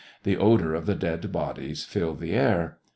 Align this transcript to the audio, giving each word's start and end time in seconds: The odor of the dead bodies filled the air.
The 0.23 0.35
odor 0.35 0.73
of 0.73 0.87
the 0.87 0.95
dead 0.95 1.31
bodies 1.31 1.85
filled 1.85 2.21
the 2.21 2.31
air. 2.33 2.79